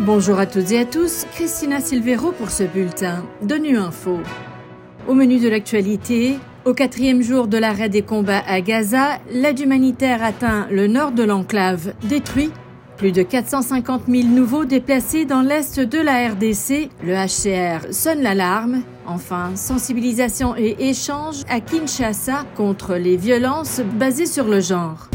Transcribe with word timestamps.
Bonjour 0.00 0.38
à 0.38 0.46
toutes 0.46 0.70
et 0.70 0.78
à 0.78 0.84
tous, 0.84 1.26
Christina 1.32 1.80
Silvero 1.80 2.30
pour 2.30 2.50
ce 2.50 2.62
bulletin 2.62 3.24
d'ONU 3.42 3.76
Info. 3.76 4.20
Au 5.08 5.14
menu 5.14 5.40
de 5.40 5.48
l'actualité, 5.48 6.38
au 6.64 6.72
quatrième 6.72 7.20
jour 7.20 7.48
de 7.48 7.58
l'arrêt 7.58 7.88
des 7.88 8.02
combats 8.02 8.44
à 8.46 8.60
Gaza, 8.60 9.18
l'aide 9.32 9.58
humanitaire 9.58 10.22
atteint 10.22 10.68
le 10.70 10.86
nord 10.86 11.10
de 11.10 11.24
l'enclave, 11.24 11.94
détruit. 12.04 12.52
Plus 12.96 13.10
de 13.10 13.22
450 13.24 14.02
000 14.06 14.28
nouveaux 14.28 14.64
déplacés 14.64 15.24
dans 15.24 15.42
l'est 15.42 15.80
de 15.80 15.98
la 15.98 16.28
RDC. 16.28 16.90
Le 17.02 17.14
HCR 17.14 17.92
sonne 17.92 18.22
l'alarme. 18.22 18.82
Enfin, 19.04 19.56
sensibilisation 19.56 20.54
et 20.56 20.76
échange 20.78 21.42
à 21.48 21.58
Kinshasa 21.58 22.44
contre 22.56 22.94
les 22.94 23.16
violences 23.16 23.80
basées 23.98 24.26
sur 24.26 24.46
le 24.46 24.60
genre. 24.60 25.08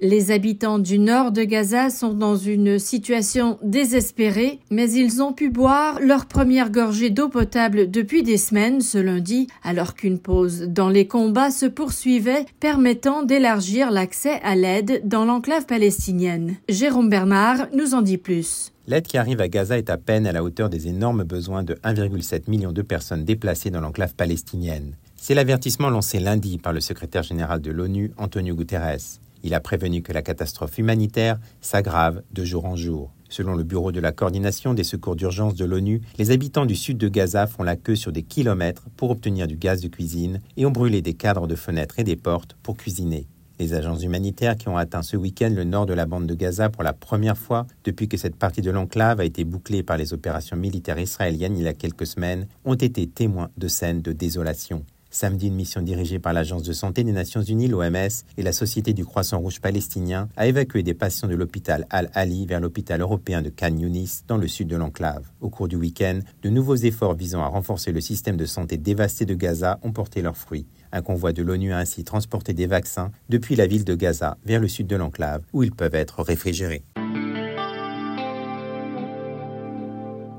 Les 0.00 0.30
habitants 0.30 0.78
du 0.78 1.00
nord 1.00 1.32
de 1.32 1.42
Gaza 1.42 1.90
sont 1.90 2.14
dans 2.14 2.36
une 2.36 2.78
situation 2.78 3.58
désespérée, 3.64 4.60
mais 4.70 4.88
ils 4.92 5.20
ont 5.20 5.32
pu 5.32 5.50
boire 5.50 5.98
leur 6.00 6.26
première 6.26 6.70
gorgée 6.70 7.10
d'eau 7.10 7.28
potable 7.28 7.90
depuis 7.90 8.22
des 8.22 8.36
semaines 8.36 8.80
ce 8.80 8.98
lundi, 8.98 9.48
alors 9.64 9.94
qu'une 9.94 10.20
pause 10.20 10.68
dans 10.68 10.88
les 10.88 11.08
combats 11.08 11.50
se 11.50 11.66
poursuivait, 11.66 12.46
permettant 12.60 13.24
d'élargir 13.24 13.90
l'accès 13.90 14.40
à 14.44 14.54
l'aide 14.54 15.02
dans 15.04 15.24
l'enclave 15.24 15.66
palestinienne. 15.66 16.54
Jérôme 16.68 17.10
Bernard 17.10 17.66
nous 17.74 17.94
en 17.94 18.02
dit 18.02 18.18
plus. 18.18 18.70
L'aide 18.86 19.08
qui 19.08 19.18
arrive 19.18 19.40
à 19.40 19.48
Gaza 19.48 19.78
est 19.78 19.90
à 19.90 19.96
peine 19.96 20.28
à 20.28 20.32
la 20.32 20.44
hauteur 20.44 20.70
des 20.70 20.86
énormes 20.86 21.24
besoins 21.24 21.64
de 21.64 21.74
1,7 21.82 22.48
million 22.48 22.70
de 22.70 22.82
personnes 22.82 23.24
déplacées 23.24 23.70
dans 23.70 23.80
l'enclave 23.80 24.14
palestinienne. 24.14 24.92
C'est 25.16 25.34
l'avertissement 25.34 25.90
lancé 25.90 26.20
lundi 26.20 26.58
par 26.58 26.72
le 26.72 26.78
secrétaire 26.78 27.24
général 27.24 27.60
de 27.60 27.72
l'ONU, 27.72 28.12
Antonio 28.16 28.54
Guterres. 28.54 29.18
Il 29.42 29.54
a 29.54 29.60
prévenu 29.60 30.02
que 30.02 30.12
la 30.12 30.22
catastrophe 30.22 30.78
humanitaire 30.78 31.38
s'aggrave 31.60 32.22
de 32.32 32.44
jour 32.44 32.64
en 32.64 32.76
jour. 32.76 33.12
Selon 33.28 33.54
le 33.54 33.62
Bureau 33.62 33.92
de 33.92 34.00
la 34.00 34.12
coordination 34.12 34.72
des 34.72 34.84
secours 34.84 35.14
d'urgence 35.14 35.54
de 35.54 35.64
l'ONU, 35.64 36.00
les 36.16 36.30
habitants 36.30 36.66
du 36.66 36.74
sud 36.74 36.96
de 36.96 37.08
Gaza 37.08 37.46
font 37.46 37.62
la 37.62 37.76
queue 37.76 37.94
sur 37.94 38.10
des 38.10 38.22
kilomètres 38.22 38.86
pour 38.96 39.10
obtenir 39.10 39.46
du 39.46 39.56
gaz 39.56 39.82
de 39.82 39.88
cuisine 39.88 40.40
et 40.56 40.64
ont 40.64 40.70
brûlé 40.70 41.02
des 41.02 41.14
cadres 41.14 41.46
de 41.46 41.54
fenêtres 41.54 41.98
et 41.98 42.04
des 42.04 42.16
portes 42.16 42.56
pour 42.62 42.76
cuisiner. 42.76 43.26
Les 43.58 43.74
agences 43.74 44.04
humanitaires 44.04 44.56
qui 44.56 44.68
ont 44.68 44.76
atteint 44.76 45.02
ce 45.02 45.16
week-end 45.16 45.52
le 45.54 45.64
nord 45.64 45.84
de 45.84 45.92
la 45.92 46.06
bande 46.06 46.26
de 46.26 46.34
Gaza 46.34 46.70
pour 46.70 46.84
la 46.84 46.92
première 46.92 47.36
fois 47.36 47.66
depuis 47.84 48.08
que 48.08 48.16
cette 48.16 48.36
partie 48.36 48.62
de 48.62 48.70
l'enclave 48.70 49.18
a 49.20 49.24
été 49.24 49.44
bouclée 49.44 49.82
par 49.82 49.96
les 49.96 50.14
opérations 50.14 50.56
militaires 50.56 50.98
israéliennes 50.98 51.56
il 51.56 51.64
y 51.64 51.68
a 51.68 51.74
quelques 51.74 52.06
semaines 52.06 52.46
ont 52.64 52.74
été 52.74 53.06
témoins 53.08 53.50
de 53.56 53.66
scènes 53.66 54.00
de 54.00 54.12
désolation. 54.12 54.84
Samedi, 55.10 55.46
une 55.46 55.54
mission 55.54 55.80
dirigée 55.80 56.18
par 56.18 56.34
l'Agence 56.34 56.62
de 56.62 56.74
santé 56.74 57.02
des 57.02 57.12
Nations 57.12 57.40
Unies, 57.40 57.66
l'OMS, 57.66 58.08
et 58.36 58.42
la 58.42 58.52
Société 58.52 58.92
du 58.92 59.06
Croissant 59.06 59.38
Rouge 59.38 59.58
palestinien 59.58 60.28
a 60.36 60.46
évacué 60.46 60.82
des 60.82 60.92
patients 60.92 61.28
de 61.28 61.34
l'hôpital 61.34 61.86
Al-Ali 61.88 62.44
vers 62.44 62.60
l'hôpital 62.60 63.00
européen 63.00 63.40
de 63.40 63.48
Khan 63.48 63.74
Yunis, 63.74 64.20
dans 64.28 64.36
le 64.36 64.46
sud 64.46 64.68
de 64.68 64.76
l'enclave. 64.76 65.24
Au 65.40 65.48
cours 65.48 65.66
du 65.66 65.76
week-end, 65.76 66.20
de 66.42 66.50
nouveaux 66.50 66.76
efforts 66.76 67.14
visant 67.14 67.40
à 67.40 67.46
renforcer 67.46 67.90
le 67.90 68.02
système 68.02 68.36
de 68.36 68.44
santé 68.44 68.76
dévasté 68.76 69.24
de 69.24 69.34
Gaza 69.34 69.78
ont 69.82 69.92
porté 69.92 70.20
leurs 70.20 70.36
fruits. 70.36 70.66
Un 70.92 71.00
convoi 71.00 71.32
de 71.32 71.42
l'ONU 71.42 71.72
a 71.72 71.78
ainsi 71.78 72.04
transporté 72.04 72.52
des 72.52 72.66
vaccins 72.66 73.10
depuis 73.30 73.56
la 73.56 73.66
ville 73.66 73.84
de 73.84 73.94
Gaza 73.94 74.36
vers 74.44 74.60
le 74.60 74.68
sud 74.68 74.86
de 74.86 74.96
l'enclave, 74.96 75.42
où 75.54 75.62
ils 75.62 75.74
peuvent 75.74 75.94
être 75.94 76.22
réfrigérés. 76.22 76.82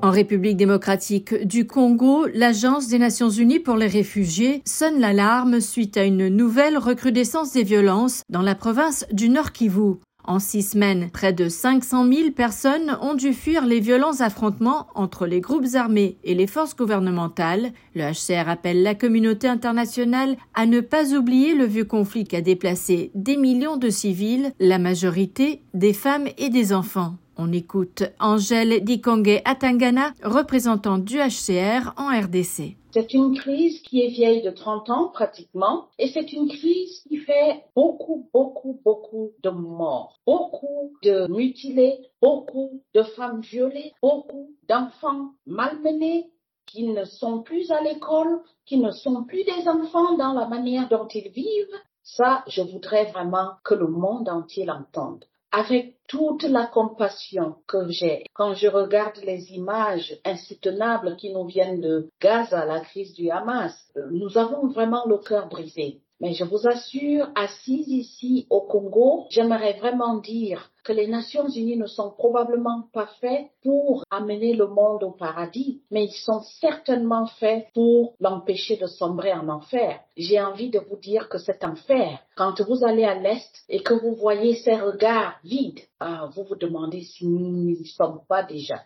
En 0.10 0.12
République 0.12 0.58
démocratique 0.58 1.46
du 1.46 1.68
Congo, 1.68 2.26
l'Agence 2.34 2.88
des 2.88 2.98
Nations 2.98 3.30
Unies 3.30 3.60
pour 3.60 3.76
les 3.76 3.86
réfugiés 3.86 4.64
sonne 4.66 5.00
l'alarme 5.00 5.62
suite 5.62 5.98
à 5.98 6.04
une 6.04 6.30
nouvelle 6.30 6.80
recrudescence 6.80 7.54
des 7.54 7.62
violences 7.62 8.24
dans 8.28 8.42
la 8.42 8.56
province 8.56 9.06
du 9.12 9.30
Nord 9.30 9.52
Kivu. 9.52 9.98
En 10.24 10.40
six 10.40 10.64
semaines, 10.64 11.12
près 11.12 11.32
de 11.32 11.48
500 11.48 12.12
000 12.12 12.32
personnes 12.32 12.98
ont 13.04 13.14
dû 13.14 13.34
fuir 13.34 13.68
les 13.68 13.80
violents 13.80 14.20
affrontements 14.22 14.88
entre 14.96 15.28
les 15.28 15.42
groupes 15.42 15.76
armés 15.76 16.18
et 16.24 16.34
les 16.34 16.48
forces 16.48 16.76
gouvernementales. 16.76 17.72
Le 17.94 18.12
HCR 18.12 18.50
appelle 18.50 18.82
la 18.82 18.96
communauté 18.96 19.48
internationale 19.48 20.38
à 20.56 20.66
ne 20.66 20.80
pas 20.80 21.14
oublier 21.14 21.54
le 21.54 21.66
vieux 21.66 21.86
conflit 21.86 22.24
qui 22.24 22.36
a 22.36 22.42
déplacé 22.42 23.12
des 23.14 23.38
millions 23.38 23.78
de 23.78 23.92
civils, 23.92 24.54
la 24.60 24.80
majorité 24.80 25.62
des 25.76 25.94
femmes 25.94 26.30
et 26.40 26.50
des 26.50 26.74
enfants. 26.74 27.14
On 27.42 27.54
écoute 27.54 28.04
Angèle 28.20 28.84
Dikongue 28.84 29.42
Atangana, 29.46 30.12
représentante 30.26 31.06
du 31.06 31.20
HCR 31.20 31.94
en 31.96 32.10
RDC. 32.10 32.76
C'est 32.92 33.14
une 33.14 33.34
crise 33.34 33.82
qui 33.82 34.02
est 34.02 34.10
vieille 34.10 34.42
de 34.42 34.50
30 34.50 34.90
ans 34.90 35.08
pratiquement 35.08 35.88
et 35.98 36.10
c'est 36.10 36.34
une 36.34 36.50
crise 36.50 37.02
qui 37.08 37.16
fait 37.16 37.64
beaucoup, 37.78 38.30
beaucoup, 38.34 38.82
beaucoup 38.84 39.32
de 39.42 39.52
morts, 39.52 40.20
beaucoup 40.28 40.92
de 41.02 41.32
mutilés, 41.32 42.12
beaucoup 42.22 42.84
de 42.94 43.04
femmes 43.04 43.40
violées, 43.40 43.94
beaucoup 44.02 44.54
d'enfants 44.68 45.30
malmenés 45.46 46.30
qui 46.66 46.90
ne 46.90 47.06
sont 47.06 47.42
plus 47.42 47.72
à 47.72 47.82
l'école, 47.82 48.42
qui 48.66 48.80
ne 48.80 48.92
sont 48.92 49.24
plus 49.24 49.46
des 49.46 49.70
enfants 49.70 50.18
dans 50.18 50.34
la 50.34 50.50
manière 50.50 50.90
dont 50.90 51.08
ils 51.08 51.30
vivent. 51.30 51.80
Ça, 52.04 52.44
je 52.48 52.64
voudrais 52.64 53.06
vraiment 53.14 53.52
que 53.64 53.76
le 53.76 53.88
monde 53.88 54.28
entier 54.28 54.66
l'entende 54.66 55.24
avec 55.52 55.96
toute 56.08 56.44
la 56.44 56.68
compassion 56.68 57.56
que 57.68 57.90
j'ai 57.90 58.24
quand 58.34 58.54
je 58.54 58.68
regarde 58.68 59.18
les 59.24 59.54
images 59.54 60.18
insoutenables 60.26 61.16
qui 61.16 61.32
nous 61.34 61.46
viennent 61.46 61.82
de 61.82 62.10
Gaza, 62.22 62.66
la 62.66 62.82
crise 62.82 63.14
du 63.14 63.30
Hamas, 63.30 63.74
nous 64.12 64.38
avons 64.38 64.68
vraiment 64.68 65.06
le 65.06 65.18
cœur 65.18 65.48
brisé. 65.48 66.02
Mais 66.20 66.34
je 66.34 66.44
vous 66.44 66.68
assure, 66.68 67.30
assise 67.36 67.88
ici 67.88 68.46
au 68.50 68.62
Congo, 68.62 69.26
j'aimerais 69.30 69.74
vraiment 69.74 70.18
dire 70.18 70.70
que 70.84 70.92
les 70.92 71.08
Nations 71.08 71.48
Unies 71.48 71.78
ne 71.78 71.86
sont 71.86 72.12
probablement 72.12 72.84
pas 72.94 73.08
faits 73.22 73.48
pour 73.64 74.04
amener 74.10 74.54
le 74.54 74.68
monde 74.68 75.04
au 75.04 75.12
paradis, 75.12 75.82
mais 75.92 76.06
ils 76.06 76.24
sont 76.26 76.42
certainement 76.60 77.28
faits 77.40 77.68
pour 77.74 78.16
l'empêcher 78.20 78.76
de 78.76 78.88
sombrer 78.88 79.34
en 79.34 79.48
enfer. 79.48 80.00
J'ai 80.18 80.42
envie 80.42 80.70
de 80.70 80.80
vous 80.80 80.98
dire 80.98 81.30
que 81.30 81.38
cet 81.38 81.64
enfer, 81.64 82.20
quand 82.36 82.60
vous 82.62 82.84
allez 82.84 83.06
à 83.06 83.16
l'Est 83.16 83.64
et 83.70 83.82
que 83.82 83.94
vous 83.94 84.16
voyez 84.16 84.56
ces 84.56 84.76
regards 84.76 85.36
vides, 85.44 85.82
ah, 86.00 86.30
vous 86.36 86.44
vous 86.44 86.56
demandez 86.56 87.04
si 87.04 87.28
nous 87.28 87.40
n'y 87.40 87.86
sommes 87.86 88.22
pas 88.28 88.44
déjà. 88.44 88.82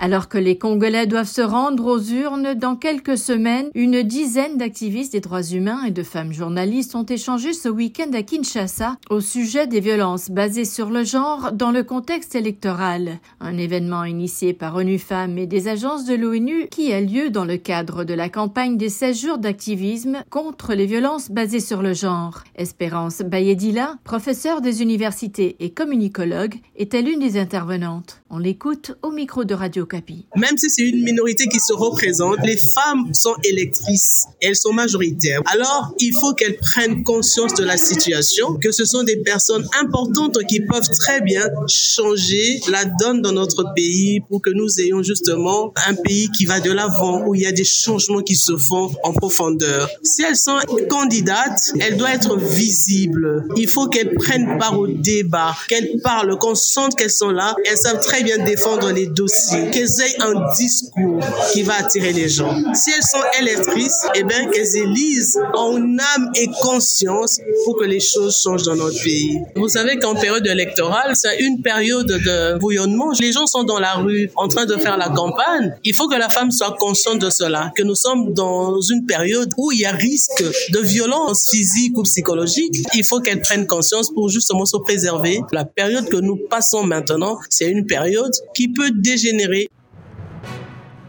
Alors 0.00 0.28
que 0.28 0.38
les 0.38 0.56
Congolais 0.56 1.08
doivent 1.08 1.26
se 1.26 1.40
rendre 1.40 1.86
aux 1.86 2.00
urnes 2.00 2.54
dans 2.54 2.76
quelques 2.76 3.18
semaines, 3.18 3.68
une 3.74 4.04
dizaine 4.04 4.56
d'activistes 4.56 5.12
des 5.12 5.20
droits 5.20 5.42
humains 5.42 5.82
et 5.84 5.90
de 5.90 6.04
femmes 6.04 6.32
journalistes 6.32 6.94
ont 6.94 7.04
échangé 7.04 7.52
ce 7.52 7.68
week-end 7.68 8.12
à 8.12 8.22
Kinshasa 8.22 8.96
au 9.10 9.20
sujet 9.20 9.66
des 9.66 9.80
violences 9.80 10.30
basées 10.30 10.64
sur 10.64 10.90
le 10.90 11.02
genre 11.02 11.50
dans 11.52 11.72
le 11.72 11.82
contexte 11.82 12.36
électoral. 12.36 13.18
Un 13.40 13.58
événement 13.58 14.04
initié 14.04 14.52
par 14.52 14.76
ONU 14.76 15.00
Femmes 15.00 15.36
et 15.36 15.48
des 15.48 15.66
agences 15.66 16.04
de 16.04 16.14
l'ONU 16.14 16.68
qui 16.70 16.92
a 16.92 17.00
lieu 17.00 17.30
dans 17.30 17.44
le 17.44 17.56
cadre 17.56 18.04
de 18.04 18.14
la 18.14 18.28
campagne 18.28 18.76
des 18.76 18.90
16 18.90 19.20
jours 19.20 19.38
d'activisme 19.38 20.22
contre 20.30 20.74
les 20.74 20.86
violences 20.86 21.28
basées 21.28 21.58
sur 21.58 21.82
le 21.82 21.92
genre. 21.92 22.44
Espérance 22.54 23.20
Bayedila, 23.22 23.96
professeure 24.04 24.60
des 24.60 24.80
universités 24.80 25.56
et 25.58 25.70
communicologue, 25.70 26.54
était 26.76 27.02
l'une 27.02 27.18
des 27.18 27.36
intervenantes? 27.36 28.22
On 28.30 28.38
l'écoute 28.38 28.96
au 29.02 29.10
micro 29.10 29.42
de 29.42 29.54
Radio 29.54 29.87
même 30.36 30.56
si 30.56 30.70
c'est 30.70 30.82
une 30.82 31.02
minorité 31.02 31.46
qui 31.48 31.60
se 31.60 31.72
représente, 31.72 32.38
les 32.44 32.56
femmes 32.56 33.12
sont 33.14 33.34
électrices, 33.44 34.24
elles 34.40 34.56
sont 34.56 34.72
majoritaires. 34.72 35.42
Alors, 35.46 35.94
il 35.98 36.12
faut 36.20 36.34
qu'elles 36.34 36.56
prennent 36.56 37.02
conscience 37.04 37.54
de 37.54 37.64
la 37.64 37.76
situation, 37.76 38.54
que 38.54 38.72
ce 38.72 38.84
sont 38.84 39.02
des 39.02 39.16
personnes 39.16 39.66
importantes 39.80 40.38
qui 40.48 40.60
peuvent 40.60 40.88
très 41.00 41.20
bien 41.20 41.42
changer 41.66 42.60
la 42.70 42.84
donne 42.84 43.22
dans 43.22 43.32
notre 43.32 43.72
pays 43.74 44.20
pour 44.28 44.42
que 44.42 44.50
nous 44.50 44.80
ayons 44.80 45.02
justement 45.02 45.72
un 45.86 45.94
pays 45.94 46.28
qui 46.36 46.44
va 46.44 46.60
de 46.60 46.70
l'avant, 46.70 47.26
où 47.26 47.34
il 47.34 47.42
y 47.42 47.46
a 47.46 47.52
des 47.52 47.64
changements 47.64 48.22
qui 48.22 48.36
se 48.36 48.56
font 48.56 48.90
en 49.02 49.12
profondeur. 49.12 49.88
Si 50.02 50.22
elles 50.22 50.36
sont 50.36 50.58
candidates, 50.88 51.72
elles 51.80 51.96
doivent 51.96 52.14
être 52.14 52.36
visibles. 52.36 53.44
Il 53.56 53.68
faut 53.68 53.88
qu'elles 53.88 54.14
prennent 54.14 54.58
part 54.58 54.78
au 54.78 54.86
débat, 54.86 55.54
qu'elles 55.68 56.00
parlent, 56.02 56.38
qu'on 56.38 56.54
sente 56.54 56.96
qu'elles 56.96 57.10
sont 57.10 57.30
là. 57.30 57.54
Elles 57.64 57.78
savent 57.78 58.00
très 58.00 58.22
bien 58.22 58.38
défendre 58.44 58.90
les 58.92 59.06
dossiers 59.06 59.70
qu'elles 59.78 60.00
aient 60.00 60.20
un 60.20 60.34
discours 60.58 61.20
qui 61.52 61.62
va 61.62 61.74
attirer 61.78 62.12
les 62.12 62.28
gens. 62.28 62.54
Si 62.74 62.90
elles 62.90 63.02
sont 63.02 63.24
électrices, 63.40 64.06
eh 64.14 64.24
bien, 64.24 64.46
qu'elles 64.50 64.76
élisent 64.76 65.38
en 65.54 65.76
âme 65.76 66.30
et 66.34 66.48
conscience 66.62 67.38
pour 67.64 67.78
que 67.78 67.84
les 67.84 68.00
choses 68.00 68.40
changent 68.42 68.64
dans 68.64 68.74
notre 68.74 69.00
pays. 69.02 69.38
Vous 69.54 69.68
savez 69.68 69.98
qu'en 69.98 70.14
période 70.14 70.46
électorale, 70.46 71.12
c'est 71.14 71.38
une 71.38 71.62
période 71.62 72.06
de 72.06 72.58
bouillonnement. 72.58 73.12
Les 73.20 73.32
gens 73.32 73.46
sont 73.46 73.62
dans 73.62 73.78
la 73.78 73.94
rue 73.94 74.30
en 74.36 74.48
train 74.48 74.66
de 74.66 74.76
faire 74.76 74.96
la 74.96 75.10
campagne. 75.10 75.74
Il 75.84 75.94
faut 75.94 76.08
que 76.08 76.16
la 76.16 76.28
femme 76.28 76.50
soit 76.50 76.76
consciente 76.78 77.20
de 77.20 77.30
cela, 77.30 77.72
que 77.76 77.82
nous 77.82 77.94
sommes 77.94 78.34
dans 78.34 78.80
une 78.80 79.06
période 79.06 79.52
où 79.56 79.70
il 79.72 79.80
y 79.80 79.84
a 79.84 79.92
risque 79.92 80.44
de 80.70 80.78
violence 80.80 81.48
physique 81.50 81.96
ou 81.96 82.02
psychologique. 82.02 82.74
Il 82.94 83.04
faut 83.04 83.20
qu'elle 83.20 83.40
prenne 83.40 83.66
conscience 83.66 84.10
pour 84.10 84.28
justement 84.28 84.64
se 84.64 84.76
préserver. 84.78 85.40
La 85.52 85.64
période 85.64 86.08
que 86.08 86.16
nous 86.16 86.36
passons 86.36 86.82
maintenant, 86.82 87.38
c'est 87.48 87.70
une 87.70 87.86
période 87.86 88.32
qui 88.54 88.68
peut 88.68 88.90
dégénérer 88.90 89.67